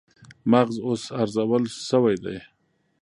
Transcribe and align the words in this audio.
مغز 0.51 0.75
اوس 0.87 1.03
ارزول 1.21 1.63
شوی 1.87 2.15
دی 2.23 2.37